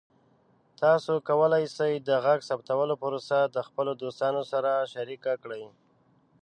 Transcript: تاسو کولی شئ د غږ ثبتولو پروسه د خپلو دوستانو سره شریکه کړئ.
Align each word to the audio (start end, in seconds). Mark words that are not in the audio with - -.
تاسو 0.81 1.13
کولی 1.29 1.63
شئ 1.75 1.93
د 2.07 2.09
غږ 2.25 2.39
ثبتولو 2.49 2.95
پروسه 3.03 3.37
د 3.55 3.57
خپلو 3.67 3.91
دوستانو 4.03 4.41
سره 4.51 4.71
شریکه 4.93 5.33
کړئ. 5.43 5.63